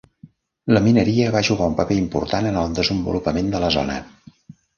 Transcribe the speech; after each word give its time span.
La 0.75 0.79
mineria 0.85 1.27
va 1.35 1.43
jugar 1.49 1.67
un 1.73 1.75
paper 1.81 1.99
important 1.99 2.49
en 2.53 2.59
el 2.63 2.73
desenvolupament 2.81 3.53
de 3.53 3.63
la 3.67 3.71
zona. 3.79 4.01